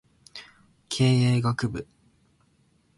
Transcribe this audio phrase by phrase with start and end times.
[0.89, 1.87] 経営学部